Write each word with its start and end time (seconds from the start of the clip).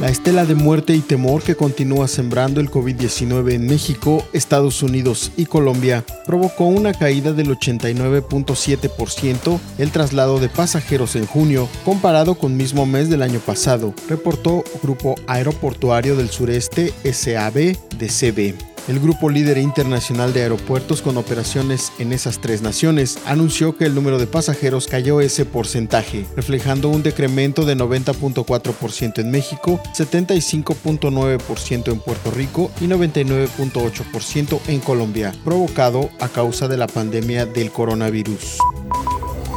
La 0.00 0.08
estela 0.12 0.44
de 0.44 0.54
muerte 0.54 0.94
y 0.94 1.00
temor 1.00 1.42
que 1.42 1.56
continúa 1.56 2.06
sembrando 2.06 2.60
el 2.60 2.70
COVID-19 2.70 3.54
en 3.54 3.66
México, 3.66 4.24
Estados 4.32 4.84
Unidos 4.84 5.32
y 5.36 5.46
Colombia 5.46 6.04
provocó 6.26 6.66
una 6.66 6.94
caída 6.94 7.32
del 7.32 7.48
89.7% 7.48 9.58
el 9.78 9.90
traslado 9.90 10.38
de 10.38 10.48
pasajeros 10.48 11.16
en 11.16 11.26
junio, 11.26 11.68
comparado 11.84 12.36
con 12.36 12.56
mismo 12.56 12.86
mes 12.86 13.10
del 13.10 13.22
año 13.22 13.40
pasado, 13.40 13.94
reportó 14.08 14.62
Grupo 14.80 15.16
Aeroportuario 15.26 16.14
del 16.14 16.30
Sureste 16.30 16.94
SAB 17.02 17.76
de 17.98 18.06
CB. 18.06 18.75
El 18.88 19.00
grupo 19.00 19.30
líder 19.30 19.58
internacional 19.58 20.32
de 20.32 20.42
aeropuertos 20.42 21.02
con 21.02 21.16
operaciones 21.16 21.92
en 21.98 22.12
esas 22.12 22.40
tres 22.40 22.62
naciones 22.62 23.18
anunció 23.26 23.76
que 23.76 23.84
el 23.84 23.96
número 23.96 24.18
de 24.18 24.28
pasajeros 24.28 24.86
cayó 24.86 25.20
ese 25.20 25.44
porcentaje, 25.44 26.24
reflejando 26.36 26.88
un 26.88 27.02
decremento 27.02 27.64
de 27.64 27.76
90.4% 27.76 29.18
en 29.18 29.32
México, 29.32 29.80
75.9% 29.92 31.92
en 31.92 31.98
Puerto 31.98 32.30
Rico 32.30 32.70
y 32.80 32.84
99.8% 32.84 34.60
en 34.68 34.78
Colombia, 34.78 35.34
provocado 35.44 36.08
a 36.20 36.28
causa 36.28 36.68
de 36.68 36.76
la 36.76 36.86
pandemia 36.86 37.44
del 37.44 37.72
coronavirus. 37.72 38.58